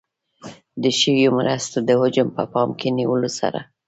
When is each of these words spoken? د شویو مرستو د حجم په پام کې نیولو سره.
د 0.83 0.85
شویو 0.99 1.29
مرستو 1.39 1.77
د 1.87 1.89
حجم 2.01 2.27
په 2.37 2.43
پام 2.53 2.69
کې 2.79 2.87
نیولو 2.97 3.29
سره. 3.39 3.59